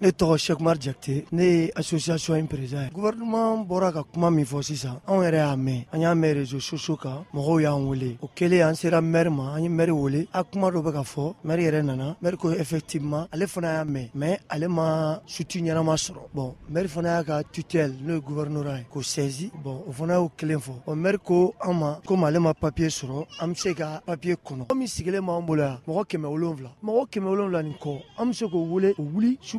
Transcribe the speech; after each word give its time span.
Ne 0.00 0.10
tɔgɔ 0.12 0.36
sɛkumari 0.38 0.78
jakite 0.80 1.26
ne 1.32 1.42
ye 1.44 1.70
asonsiyasi 1.74 2.30
in 2.38 2.46
perez 2.46 2.70
ye 2.72 2.88
gfama 2.94 3.64
bɔra 3.68 3.92
ka 3.92 4.04
kuma 4.04 4.30
min 4.30 4.44
fɔ 4.44 4.62
sisan 4.62 5.00
anw 5.08 5.22
yɛrɛ 5.24 5.38
y'a 5.38 5.56
mɛn 5.56 5.86
an 5.92 6.00
y'a 6.00 6.14
mɛn 6.14 6.46
sososu 6.46 6.96
kan 6.96 7.24
mɔgɔw 7.34 7.62
y'an 7.62 7.84
wele 7.88 8.16
o 8.22 8.28
kɛlen 8.28 8.62
an 8.68 8.74
sera 8.76 8.98
m 9.00 9.10
ma 9.10 9.54
an 9.56 9.64
ye 9.64 9.68
m 9.68 9.76
wele 9.90 10.28
a 10.32 10.44
kuma 10.44 10.70
dɔ 10.70 10.82
bɛ 10.84 10.92
ka 10.92 11.02
fɔ 11.02 11.34
m 11.44 11.50
yɛrɛ 11.50 11.82
nana 11.84 12.16
mri 12.22 12.36
efɛti 12.60 13.00
ma 13.00 13.26
ale 13.32 13.46
fana 13.48 13.72
y'a 13.74 13.84
mɛn 13.84 14.10
mɛ 14.14 14.38
ale 14.48 14.68
ma 14.68 15.18
suti 15.26 15.60
ɲɛnama 15.62 15.96
sɔrɔ 15.98 16.28
bɔn 16.32 16.54
m 16.70 16.86
fana 16.86 17.18
y'a 17.18 17.24
ka 17.24 17.42
tutɛ 17.52 17.88
n'o 17.98 18.14
ye 18.14 18.20
gfɛr'ra 18.20 18.78
ye 18.78 18.84
ko 18.88 19.00
ssin 19.02 19.50
bɔn 19.64 19.82
o 19.84 19.90
fana 19.92 20.12
y'o 20.14 20.30
kelen 20.38 20.60
fɔ 20.62 20.74
ɔ 20.86 20.94
mri 20.94 21.18
ko 21.24 21.54
an 21.64 21.72
ma 21.76 21.98
komi 22.06 22.24
ale 22.28 22.38
ma 22.38 22.52
papiye 22.54 22.86
sɔrɔ 22.86 23.26
an 23.40 23.48
bɛ 23.52 23.56
se 23.58 23.74
ka 23.74 24.00
papiye 24.06 24.36
kɔnɔ 24.36 24.72
min 24.76 24.86
sigilen 24.86 25.24
b'an 25.26 25.44
bolo 25.44 25.62
yan 25.64 25.78
mɔgɔ 25.88 26.04
kɛmɛ 26.06 26.26
wolonwula 26.30 26.70
mɔgɔ 26.84 27.08
kɛmɛ 27.10 27.28
wolonwula 27.28 27.62
nin 27.64 27.74
kɔ 27.74 28.00
an 28.16 28.26
bɛ 28.30 28.32
se 28.36 28.46
k'o 28.46 28.62
wele 28.70 28.94
wuli 28.96 29.36
su 29.42 29.58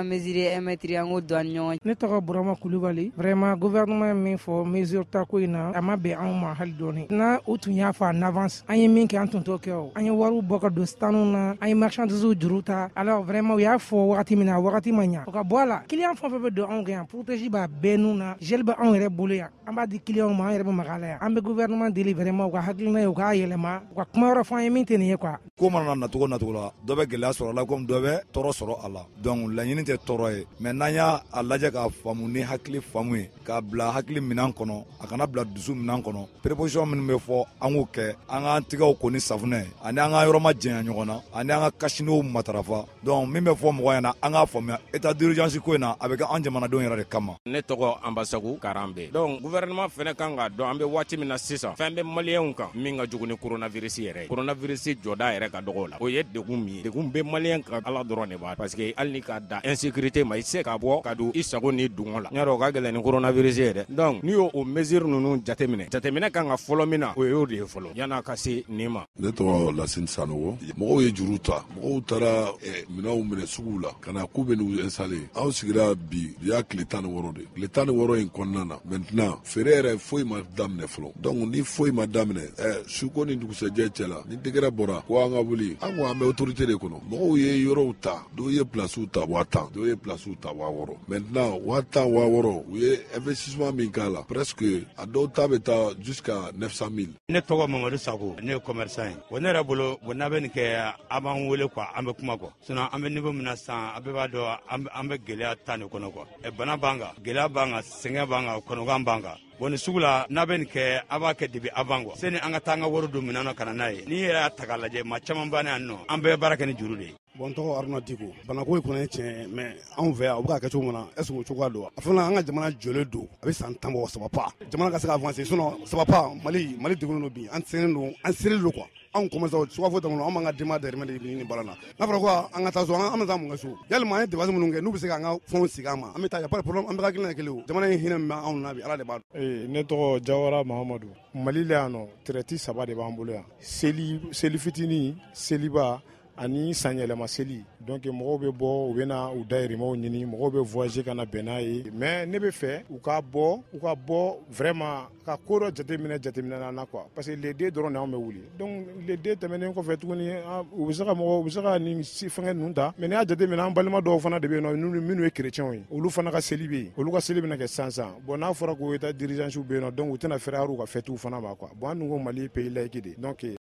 mesure 0.03 0.57
mɛtiri 0.59 0.97
an 1.01 1.07
k'o 1.09 1.21
don 1.21 1.37
an 1.37 1.45
ni 1.47 1.77
ne 1.85 1.93
tɔgɔ 1.93 2.21
burama 2.21 2.55
kulubali 2.55 3.11
vraiment 3.15 3.55
gouvernement 3.59 4.07
ye 4.13 4.13
min 4.13 4.35
fɔ 4.37 4.65
mesure 4.69 5.05
ta 5.09 5.23
ko 5.25 5.39
na 5.39 5.71
a 5.73 5.81
ma 5.81 5.95
bɛn 5.95 6.17
anw 6.17 6.33
ma 6.39 6.53
hali 6.53 6.71
dɔɔni 6.73 7.05
n'a 7.09 7.39
u 7.47 7.57
tun 7.57 7.73
y'a 7.73 7.91
fɔ 7.91 8.13
en 8.15 8.21
avance 8.23 8.63
an 8.67 8.75
ye 8.77 8.87
min 8.87 9.05
kɛ 9.07 9.19
an 9.21 9.27
tun 9.27 9.41
t'o 9.43 9.57
kɛ 9.57 9.71
o 9.71 9.91
an 9.95 10.05
ye 10.05 10.09
wariw 10.11 10.41
bɔ 10.41 10.61
ka 10.61 10.69
don 10.69 10.85
stanu 10.85 11.25
na 11.31 11.53
an 11.61 11.67
ye 11.67 11.73
marchandisew 11.73 12.35
juru 12.39 12.63
ta 12.63 12.89
alors 12.95 13.23
vraiment 13.25 13.55
u 13.57 13.61
y'a 13.61 13.77
fɔ 13.77 13.95
wagati 14.13 14.35
min 14.37 14.45
na 14.47 14.55
wagati 14.59 14.91
ma 14.91 15.03
ɲa 15.05 15.23
o 15.27 15.31
ka 15.31 15.43
bɔ 15.43 15.57
a 15.57 15.65
la 15.65 15.81
kiliyan 15.87 16.13
fɛn 16.19 16.29
fɛn 16.31 16.41
bɛ 16.41 16.49
don 16.53 16.69
anw 16.69 16.81
kɛ 16.85 16.89
yan 16.89 17.05
protège 17.07 17.49
b'a 17.49 17.67
bɛɛ 17.67 17.97
nu 17.99 18.13
na 18.15 18.35
gel 18.39 18.61
bɛ 18.63 18.73
anw 18.77 18.95
yɛrɛ 18.97 19.09
bolo 19.15 19.35
an 19.67 19.73
b'a 19.75 19.87
di 19.89 19.99
kiliyanw 19.99 20.33
ma 20.35 20.47
an 20.49 20.55
yɛrɛ 20.57 20.63
bɛ 20.65 20.71
maga 20.73 20.97
la 20.97 21.07
yan 21.07 21.17
an 21.21 21.29
bɛ 21.35 21.41
gouvernement 21.43 21.89
deli 21.93 22.13
vraiment 22.13 22.47
u 22.47 22.51
ka 22.51 22.61
hakilina 22.61 22.99
ye 23.01 23.05
u 23.07 23.13
k'a 23.13 23.35
yɛlɛma 23.35 23.81
u 23.91 23.95
ka 23.95 24.05
kuma 24.05 24.31
yɔrɔ 24.33 24.43
fɔ 24.47 24.53
an 24.57 24.63
ye 24.63 24.69
min 24.69 24.83
tɛ 24.85 25.01
ye 25.07 25.15
quoi 25.17 25.35
ko 25.57 25.69
mana 25.69 25.95
na 25.95 26.07
nacogo 26.07 26.27
la 26.29 26.37
dɔ 26.39 26.93
bɛ 26.95 27.03
gɛlɛya 27.05 27.31
sɔrɔ 27.37 27.49
a 27.49 27.53
la 27.53 27.65
komi 27.65 27.85
dɔ 27.87 27.97
bɛ 28.01 28.13
tɔɔrɔ 28.33 28.51
sɔrɔ 28.55 28.75
a 28.85 28.89
la 28.89 29.05
donc 29.21 29.51
laɲini 29.53 29.83
tɛ 29.85 29.90
tɛ 29.95 29.97
tɔɔrɔ 30.05 30.31
ye 30.31 30.45
mɛ 30.59 30.71
n'an 30.73 30.93
y'a 30.93 31.21
lajɛ 31.43 31.71
k'a 31.71 31.89
faamu 32.03 32.27
ni 32.27 32.41
hakili 32.41 32.79
faamu 32.81 33.15
ye 33.17 33.29
k'a 33.45 33.61
bila 33.61 33.91
hakili 33.91 34.21
minan 34.21 34.51
kɔnɔ 34.53 34.83
a 35.01 35.07
kana 35.07 35.27
bila 35.27 35.43
dusu 35.45 35.73
minan 35.75 36.01
kɔnɔ 36.03 36.27
preposisɔn 36.43 36.85
minnu 36.89 37.13
bɛ 37.13 37.19
fɔ 37.27 37.45
an 37.61 37.73
k'o 37.73 37.87
kɛ 37.93 38.15
an 38.29 38.41
k'an 38.43 38.63
tigɛw 38.69 38.93
ko 38.99 39.09
ni 39.11 39.19
safunɛ 39.19 39.59
ye 39.63 39.67
ani 39.83 39.99
an 39.99 40.11
ka 40.11 40.21
yɔrɔ 40.25 40.41
ma 40.41 40.51
jɛnya 40.53 40.83
ɲɔgɔn 40.85 41.05
na 41.05 41.21
ani 41.33 41.51
an 41.53 41.59
ka 41.59 41.71
kasiniw 41.79 42.21
matarafa 42.23 42.85
donc 43.03 43.29
min 43.29 43.43
bɛ 43.43 43.55
fɔ 43.55 43.71
mɔgɔ 43.71 44.01
ɲɛna 44.01 44.13
an 44.21 44.31
k'a 44.33 44.45
faamuya 44.51 44.79
état 44.93 45.13
d'urgence 45.13 45.59
ko 45.59 45.73
in 45.73 45.79
na 45.81 45.95
a 45.99 46.07
bɛ 46.09 46.17
kɛ 46.17 46.35
an 46.35 46.43
jamanadenw 46.43 46.81
yɛrɛ 46.89 46.97
de 46.97 47.03
kama. 47.05 47.37
ne 47.45 47.59
tɔgɔ 47.61 47.97
anbasago 48.03 48.57
karan 48.61 48.91
bɛ. 48.93 49.11
donc 49.11 49.41
gouvernement 49.41 49.89
fana 49.91 50.13
kan 50.15 50.35
k'a 50.35 50.49
dɔn 50.49 50.71
an 50.71 50.77
bɛ 50.79 50.85
waati 50.91 51.17
min 51.17 51.27
na 51.29 51.35
sisan 51.37 51.73
fɛn 51.75 51.93
bɛ 51.95 52.03
maliyɛnw 52.03 52.55
kan 52.55 52.67
min 52.75 52.97
ka 52.97 53.05
jugu 53.09 53.25
ni 53.27 53.35
coronavirus 53.35 53.97
yɛrɛ 53.99 54.23
ye 54.23 54.27
coronavirus 54.27 54.85
jɔda 55.03 55.33
yɛrɛ 55.39 55.51
ka 55.51 55.61
dɔgɔ 55.61 55.75
o 55.77 55.85
la 55.87 55.97
o 55.99 56.07
ye 56.07 56.23
degun 56.23 56.57
min 56.63 56.75
ye 56.75 56.83
degun 56.83 57.11
bɛ 57.11 57.23
maliyɛn 57.23 57.63
kan 57.65 57.81
ala 57.85 58.03
dɔrɔn 58.03 58.29
de 58.29 58.37
b'a 58.37 58.55
parce 58.55 58.75
que 58.75 58.93
hali 58.97 59.11
ni 59.11 59.21
k'a 59.21 59.39
da 59.47 59.59
insécurité 59.81 60.23
ma 60.23 60.35
i 60.37 60.41
tɛ 60.41 60.45
se 60.47 60.61
ka 60.63 60.77
bɔ 60.77 61.01
ka 61.01 61.13
don 61.15 61.31
i 61.33 61.41
sago 61.43 61.71
ni 61.71 61.87
dungɔ 61.89 62.21
la 62.23 62.29
ɲa 62.29 62.45
dɔ 62.45 62.49
o 62.53 62.57
ka 62.57 62.69
gɛlɛn 62.71 62.91
ni 62.93 63.01
coronavirus 63.03 63.57
ye 63.57 63.73
dɛ 63.73 63.85
donc 63.89 64.23
n'i 64.23 64.31
y'o 64.33 64.49
o 64.53 64.63
mesure 64.63 65.05
ninnu 65.05 65.41
jateminɛ 65.43 65.89
jateminɛ 65.91 66.29
kan 66.31 66.47
ka 66.49 66.55
fɔlɔ 66.55 66.87
min 66.87 66.99
na 66.99 67.13
o 67.17 67.23
y'o 67.25 67.45
de 67.45 67.55
ye 67.55 67.61
fɔlɔ 67.63 67.95
yan'a 67.95 68.21
ka 68.21 68.35
se 68.35 68.63
nin 68.69 68.89
ma 68.91 69.03
ne 69.19 69.29
tɔgɔ 69.29 69.73
lasini 69.75 70.05
sanogo 70.07 70.57
mɔgɔw 70.77 71.01
ye 71.01 71.11
juru 71.15 71.39
ta 71.39 71.63
mɔgɔw 71.77 72.03
taara 72.05 72.51
minɛnw 72.89 73.23
minɛ 73.25 73.45
suguw 73.47 73.79
la 73.81 73.89
ka 73.99 74.11
na 74.11 74.25
k'u 74.25 74.43
be 74.45 74.55
n'u 74.55 74.79
installe 74.83 75.29
anw 75.35 75.49
sigira 75.51 75.95
bi 75.97 76.35
y'a 76.43 76.61
tile 76.63 76.85
tan 76.85 77.03
ni 77.03 77.09
wɔrɔ 77.13 77.33
de 77.33 77.47
tile 77.55 77.67
tan 77.69 77.87
ni 77.87 77.93
wɔrɔ 77.93 78.21
in 78.21 78.29
kɔnɔna 78.29 78.67
na 78.67 78.79
maintenant 78.85 79.39
feere 79.47 79.81
yɛrɛ 79.81 79.97
foyi 79.97 80.23
ma 80.23 80.37
daminɛ 80.41 80.85
fɔlɔ 80.85 81.11
donc 81.19 81.37
ni 81.49 81.61
foyi 81.63 81.91
ma 81.91 82.05
daminɛ 82.05 82.53
ɛ 82.57 82.83
suko 82.87 83.23
ni 83.25 83.35
dugusɛjɛ 83.35 83.89
cɛla 83.89 84.23
ni 84.29 84.37
degɛrɛ 84.37 84.69
bɔra 84.69 85.01
ko 85.07 85.23
an 85.25 85.31
ka 85.33 85.41
wuli 85.41 85.77
an 85.81 85.95
ko 85.95 86.05
an 86.05 86.15
bɛ 86.19 86.25
autorité 86.33 86.65
de 86.67 86.73
kɔnɔ 86.77 86.99
mɔgɔw 87.09 87.37
ye 87.37 87.65
yɔrɔw 87.65 87.95
ta 88.01 88.23
dɔw 88.37 88.51
ye 88.51 88.61
pilasiw 88.63 89.07
ta 89.11 89.25
wa 89.25 89.43
tan 89.45 89.69
dɔ 89.73 89.87
ye 89.87 89.95
pilasiw 89.95 90.35
ta 90.41 90.51
waa 90.51 90.69
wɔrɔ 90.69 90.95
maintenant 91.07 91.59
waa 91.63 91.81
tan 91.81 92.11
waa 92.11 92.25
wɔrɔ 92.27 92.63
u 92.69 92.75
ye 92.77 92.99
investissement 93.15 93.73
min 93.75 93.91
k'a 93.91 94.09
la 94.11 94.21
presque 94.23 94.85
a 94.97 95.05
dɔw 95.07 95.31
ta 95.33 95.47
bɛ 95.47 95.59
taa 95.63 95.93
jusqu'à 95.99 96.51
900 96.55 96.89
000 96.89 97.13
ne 97.29 97.39
tɔgɔ 97.39 97.67
mamadu 97.69 97.97
sago 97.97 98.35
ne 98.41 98.53
ye 98.53 98.59
commerçant 98.59 99.09
ye 99.09 99.15
wa 99.29 99.39
ne 99.39 99.49
yɛrɛ 99.49 99.63
bolo 99.65 99.97
bon 100.03 100.13
n'a 100.17 100.29
bɛ 100.29 100.41
nin 100.41 100.49
kɛ 100.51 100.93
an 101.09 101.21
b'an 101.23 101.47
wele 101.47 101.69
quoi 101.69 101.85
an 101.95 102.03
bɛ 102.05 102.13
kuma 102.17 102.37
quoi 102.37 102.49
sinon 102.61 102.89
an 102.91 102.99
bɛ 103.01 103.09
niveau 103.13 103.33
min 103.33 103.43
na 103.45 103.55
sisan 103.55 103.91
a 103.95 104.01
bɛɛ 104.01 104.11
b'a 104.11 104.27
dɔn 104.27 104.57
an 104.99 105.07
bɛ 105.09 105.17
gɛlɛya 105.25 105.55
tan 105.65 105.79
de 105.79 105.85
kɔnɔ 105.85 106.11
quoi 106.11 106.51
bana 106.57 106.77
b'an 106.77 106.99
kan 106.99 107.13
gɛlɛya 107.23 107.49
b'an 107.49 107.69
kan 107.71 107.81
sɛgɛn 107.83 108.27
b'an 108.27 108.45
kan 108.45 108.59
kɔnɔgan 108.77 109.03
b'an 109.05 109.21
kan 109.23 109.37
bon 109.59 109.69
nin 109.71 109.77
sugu 109.77 109.99
la 110.01 110.25
n'a 110.29 110.45
bɛ 110.45 110.57
nin 110.59 110.67
kɛ 110.67 111.01
a 111.09 111.19
b'a 111.19 111.33
kɛ 111.33 111.47
debi 111.47 111.69
avant 111.75 112.03
kuwa 112.05 112.17
seni 112.17 112.37
an 112.37 112.51
ka 112.51 112.59
taa 112.59 112.73
an 112.75 112.81
ka 112.81 112.87
wari 112.87 113.07
don 113.07 113.21
minan 113.25 113.43
na 113.45 113.53
ka 113.53 113.63
na 113.65 113.71
n'a 113.73 113.91
ye 113.95 114.01
n'i 114.05 114.15
yɛrɛ 114.33 114.43
y'a 114.43 114.49
ta 114.55 114.65
k'a 114.65 114.77
lajɛ 114.89 115.03
ma 115.05 115.17
caman 115.19 115.49
bannen 115.49 115.67
yan 115.71 115.81
nɔ 115.85 115.97
an 116.09 116.17
bɛɛ 116.21 116.37
baara 116.39 116.55
kɛ 116.57 116.65
ni 116.67 116.73
juru 116.75 116.97
de 116.97 117.03
ye 117.05 117.15
Bon 117.37 117.49
tɔgɔ 117.53 117.75
haruna 117.77 118.01
diko 118.05 118.25
banako 118.45 118.75
ye 118.75 118.81
kɔni 118.81 119.07
tiɲɛ 119.07 119.47
mɛ 119.47 119.63
anw 119.97 120.13
fɛ 120.13 120.23
yan 120.23 120.37
u 120.39 120.41
bɛ 120.43 120.59
kɛ 120.59 120.69
cogo 120.69 120.83
min 120.83 120.91
na 120.93 121.05
ɛse 121.15 121.31
o 121.31 121.41
cogoya 121.43 121.69
don 121.71 121.85
a 121.97 122.01
fana 122.01 122.25
an 122.27 122.35
ka 122.35 122.41
jamana 122.43 122.71
jɔlen 122.75 123.05
don 123.09 123.27
a 123.41 123.45
bɛ 123.45 123.53
san 123.55 123.73
tanbɔ 123.75 124.09
saba 124.09 124.27
jamana 124.69 124.91
ka 124.91 124.97
se 124.99 125.07
k'fase 125.07 125.45
sun 125.47 125.85
saba 125.87 126.35
mali 126.43 126.75
mali 126.77 126.95
dugu 126.97 127.13
don 127.21 127.29
bi 127.29 127.47
an 127.53 127.63
sen 127.65 127.93
don 127.93 128.13
an 128.25 128.33
seli 128.33 128.59
don 128.61 128.69
kuwa 128.71 128.85
anw 129.15 129.29
kɔmisa 129.29 129.69
sufɔ 129.71 130.01
dama 130.01 130.27
an 130.27 130.33
b'an 130.33 130.43
ka 130.43 130.51
denba 130.51 130.77
daymɛ 130.77 131.05
de 131.07 131.19
ɲini 131.19 131.47
baara 131.47 131.63
la 131.65 131.77
n'a 131.97 132.05
fɔra 132.05 132.19
ko 132.19 132.27
an 132.57 132.63
ka 132.65 132.69
taa 132.71 132.83
so 132.85 132.95
an 132.95 132.99
bɛ 133.19 133.25
taa 133.27 133.37
mun 133.37 133.49
ka 133.51 133.55
so 133.57 133.77
yalima 133.89 134.15
an 134.17 134.21
ye 134.21 134.27
debasi 134.27 134.51
minnu 134.51 134.71
kɛ 134.75 134.81
n'u 134.81 134.91
bɛ 134.91 134.99
se 134.99 135.07
k'an 135.07 135.21
ka 135.23 135.35
fɛnw 135.49 135.67
sigi 135.69 135.87
an 135.87 135.99
ma 136.01 136.07
an 136.13 136.21
bɛ 136.21 136.27
taa 136.29 136.41
yapri 136.41 136.63
poro 136.65 136.85
an 136.89 136.97
bɛ 136.97 136.99
ka 137.01 137.09
kelen 137.13 137.33
kelen 137.33 137.63
jamana 137.65 137.87
in 137.93 137.97
hinɛ 137.99 138.19
min 138.19 138.31
anw 138.37 138.55
na 138.59 138.73
bi 138.73 138.81
ala 138.83 138.97
de 138.97 139.05
b'a 139.05 139.19
dɔn 139.33 139.69
ne 139.69 139.83
tɔgɔ 139.83 140.19
jawara 140.21 140.65
mahamadu 140.65 141.07
mali 141.35 141.63
la 141.63 141.75
yan 141.83 141.93
nɔ 141.93 142.07
trɛti 142.25 142.57
saba 142.59 142.85
de 142.85 142.93
b'an 142.93 143.15
bolo 143.15 143.31
yan 143.31 143.45
seli 143.61 144.19
fitinin 144.59 145.15
seliba 145.33 146.01
ani 146.37 146.73
sanyɛlɛmaseli 146.73 147.63
donk 147.79 148.05
mɔgɔw 148.05 148.39
be 148.39 148.47
bɔ 148.47 148.89
u 148.91 148.93
bena 148.93 149.31
u 149.31 149.43
dayirimaw 149.45 149.93
ɲini 149.95 150.25
mɔgɔw 150.25 150.51
be 150.51 150.59
voyaje 150.59 151.03
ka 151.03 151.13
na 151.13 151.25
bɛn 151.25 151.47
ye 151.61 151.91
mais 151.91 152.25
ne 152.27 152.39
bɛ 152.39 152.51
fɛ 152.51 152.83
u 152.89 152.99
ka 152.99 153.21
bɔ 153.21 153.63
u 153.73 153.79
ka 153.79 153.95
bɔ 153.95 154.37
vraimant 154.49 155.07
ka 155.25 155.37
koo 155.37 155.59
dɔ 155.59 155.71
jateminɛ 155.71 156.19
jateminɛna 156.21 156.71
na 156.73 156.85
quoi 156.85 157.03
parce 157.13 157.27
que 157.27 157.35
le 157.35 157.53
de 157.53 157.69
dɔrɔn 157.69 157.93
de 157.93 157.97
anw 157.99 158.11
bɛ 158.11 158.15
wuli 158.19 158.41
donk 158.57 158.87
le 159.07 159.17
de 159.17 159.35
tɛmɛnen 159.35 159.73
kɔfɛ 159.73 159.97
tuguni 159.97 160.29
ah, 160.45 160.63
u 160.75 160.85
bɛ 160.85 160.93
se 160.93 161.03
ka 161.03 161.11
mɔgɔ 161.13 161.41
u 161.41 161.43
bɛ 161.43 161.51
se 161.51 161.61
ka 161.61 161.77
nin 161.79 162.01
fɛngɛ 162.01 162.55
ninnu 162.55 162.73
ta 162.75 162.93
mais 162.97 163.07
n'i 163.09 163.15
y'a 163.15 163.25
minɛ 163.47 163.67
an 163.67 163.73
balima 163.73 164.01
dɔw 164.01 164.19
fana 164.21 164.39
de 164.41 164.47
be 164.47 164.55
yen 164.55 164.63
nɔ 164.63 165.01
minnu 165.01 165.23
ye 165.23 165.29
kerecɛnw 165.29 165.73
ye 165.73 165.83
olu 165.91 166.09
fana 166.09 166.31
ka 166.31 166.37
seli 166.41 166.67
bɛ 166.67 166.71
yen 166.83 166.91
olu 166.97 167.11
ka 167.11 167.17
seli 167.21 167.41
bena 167.41 167.57
kɛ 167.57 167.67
sansan 167.67 168.13
bɔn 168.25 168.39
n'a 168.39 168.51
fɔra 168.51 168.77
ko 168.77 168.93
état 168.93 169.11
dirigeants 169.13 169.57
bɛ 169.57 169.71
yen 169.73 169.83
nɔ 169.83 169.91
donk 169.95 170.11
u 170.13 170.17
tɛna 170.17 170.37
fɛrɛ 170.37 170.57
hali 170.57 170.73
u 170.73 170.77
ka 170.77 170.83
fɛtiw 170.85 171.17
fana 171.19 171.41
ma 171.41 171.53
kua 171.55 171.69
bon 171.75 171.89
an 171.91 171.99
dun 171.99 172.09
ko 172.09 172.17
mali 172.17 172.41
ye 172.43 172.47
pays 172.47 172.69
laïque 172.71 173.01
de 173.01 173.15
donk 173.17 173.60